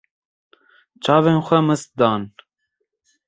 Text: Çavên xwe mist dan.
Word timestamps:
Çavên 1.03 1.37
xwe 1.45 1.59
mist 1.67 1.89
dan. 1.99 2.21